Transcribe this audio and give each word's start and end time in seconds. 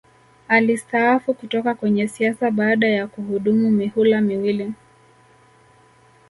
Alistaafu 0.47 1.33
kutoka 1.33 1.75
kwenye 1.75 2.07
siasa 2.07 2.51
baada 2.51 2.87
ya 2.87 3.07
kuhudumu 3.07 3.71
mihula 3.71 4.21
miwili 4.21 4.73